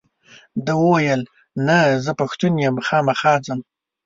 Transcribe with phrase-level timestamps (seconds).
[0.65, 1.21] ده وویل
[1.67, 3.59] نه زه پښتون یم خامخا ځم.